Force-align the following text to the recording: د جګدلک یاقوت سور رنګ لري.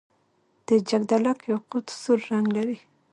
د 0.67 0.69
جګدلک 0.89 1.39
یاقوت 1.51 1.87
سور 2.01 2.19
رنګ 2.31 2.47
لري. 2.55 2.77